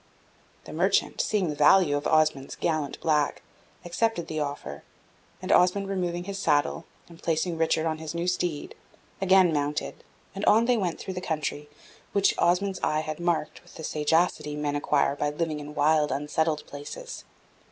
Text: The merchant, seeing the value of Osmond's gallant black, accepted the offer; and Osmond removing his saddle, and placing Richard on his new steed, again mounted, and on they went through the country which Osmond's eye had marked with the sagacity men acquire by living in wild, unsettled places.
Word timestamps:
The 0.63 0.73
merchant, 0.73 1.21
seeing 1.21 1.49
the 1.49 1.55
value 1.55 1.95
of 1.95 2.07
Osmond's 2.07 2.55
gallant 2.55 2.99
black, 3.01 3.43
accepted 3.85 4.25
the 4.25 4.39
offer; 4.39 4.81
and 5.43 5.51
Osmond 5.51 5.87
removing 5.87 6.23
his 6.23 6.39
saddle, 6.39 6.85
and 7.07 7.21
placing 7.21 7.55
Richard 7.55 7.85
on 7.85 7.99
his 7.99 8.15
new 8.15 8.25
steed, 8.25 8.73
again 9.21 9.53
mounted, 9.53 10.03
and 10.33 10.43
on 10.45 10.65
they 10.65 10.75
went 10.75 10.97
through 10.97 11.13
the 11.13 11.21
country 11.21 11.69
which 12.13 12.33
Osmond's 12.39 12.79
eye 12.81 13.01
had 13.01 13.19
marked 13.19 13.61
with 13.61 13.75
the 13.75 13.83
sagacity 13.83 14.55
men 14.55 14.75
acquire 14.75 15.15
by 15.15 15.29
living 15.29 15.59
in 15.59 15.75
wild, 15.75 16.11
unsettled 16.11 16.65
places. 16.65 17.23